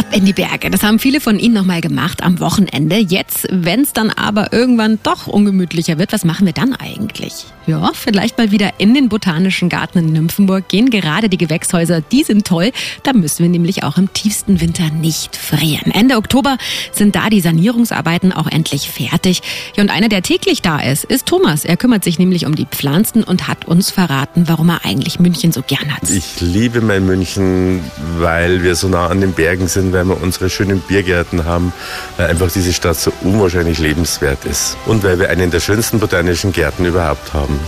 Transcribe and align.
Ab 0.00 0.16
in 0.16 0.24
die 0.24 0.32
Berge. 0.32 0.70
Das 0.70 0.82
haben 0.82 0.98
viele 0.98 1.20
von 1.20 1.38
Ihnen 1.38 1.52
nochmal 1.52 1.82
gemacht 1.82 2.22
am 2.22 2.40
Wochenende. 2.40 2.96
Jetzt, 2.96 3.46
wenn 3.50 3.82
es 3.82 3.92
dann 3.92 4.08
aber 4.08 4.50
irgendwann 4.50 4.98
doch 5.02 5.26
ungemütlicher 5.26 5.98
wird, 5.98 6.14
was 6.14 6.24
machen 6.24 6.46
wir 6.46 6.54
dann 6.54 6.74
eigentlich? 6.74 7.44
Ja, 7.66 7.90
vielleicht 7.92 8.38
mal 8.38 8.50
wieder 8.50 8.72
in 8.78 8.94
den 8.94 9.10
Botanischen 9.10 9.68
Garten 9.68 9.98
in 9.98 10.12
Nymphenburg 10.14 10.68
gehen. 10.68 10.88
Gerade 10.88 11.28
die 11.28 11.36
Gewächshäuser, 11.36 12.00
die 12.00 12.24
sind 12.24 12.46
toll. 12.46 12.72
Da 13.02 13.12
müssen 13.12 13.42
wir 13.42 13.50
nämlich 13.50 13.84
auch 13.84 13.98
im 13.98 14.10
tiefsten 14.14 14.62
Winter 14.62 14.88
nicht 14.90 15.36
frieren. 15.36 15.92
Ende 15.92 16.16
Oktober 16.16 16.56
sind 16.92 17.14
da 17.14 17.28
die 17.28 17.42
Sanierungsarbeiten 17.42 18.32
auch 18.32 18.46
endlich 18.46 18.88
fertig. 18.88 19.42
Ja, 19.76 19.82
und 19.82 19.90
einer, 19.90 20.08
der 20.08 20.22
täglich 20.22 20.62
da 20.62 20.80
ist, 20.80 21.04
ist 21.04 21.26
Thomas. 21.26 21.66
Er 21.66 21.76
kümmert 21.76 22.04
sich 22.04 22.18
nämlich 22.18 22.46
um 22.46 22.54
die 22.54 22.66
Pflanzen 22.66 23.22
und 23.22 23.48
hat 23.48 23.66
uns 23.66 23.90
verraten, 23.90 24.48
warum 24.48 24.70
er 24.70 24.86
eigentlich 24.86 25.20
München 25.20 25.52
so 25.52 25.60
gern 25.62 25.94
hat. 25.94 26.08
Ich 26.08 26.40
liebe 26.40 26.80
mein 26.80 27.04
München, 27.04 27.84
weil 28.18 28.62
wir 28.62 28.74
so 28.74 28.88
nah 28.88 29.08
an 29.08 29.20
den 29.20 29.32
Bergen 29.32 29.68
sind, 29.68 29.89
weil 29.92 30.04
wir 30.04 30.20
unsere 30.22 30.50
schönen 30.50 30.80
Biergärten 30.80 31.44
haben, 31.44 31.72
weil 32.16 32.28
einfach 32.28 32.50
diese 32.50 32.72
Stadt 32.72 32.96
so 32.96 33.12
unwahrscheinlich 33.22 33.78
lebenswert 33.78 34.44
ist 34.44 34.76
und 34.86 35.02
weil 35.02 35.18
wir 35.18 35.30
einen 35.30 35.50
der 35.50 35.60
schönsten 35.60 35.98
botanischen 36.00 36.52
Gärten 36.52 36.84
überhaupt 36.84 37.32
haben. 37.32 37.58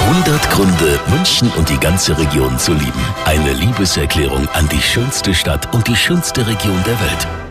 100 0.00 0.50
Gründe, 0.50 1.00
München 1.08 1.50
und 1.56 1.68
die 1.68 1.80
ganze 1.80 2.16
Region 2.16 2.58
zu 2.58 2.72
lieben. 2.72 3.00
Eine 3.24 3.52
Liebeserklärung 3.52 4.48
an 4.50 4.68
die 4.68 4.82
schönste 4.82 5.34
Stadt 5.34 5.74
und 5.74 5.88
die 5.88 5.96
schönste 5.96 6.46
Region 6.46 6.82
der 6.84 7.00
Welt. 7.00 7.45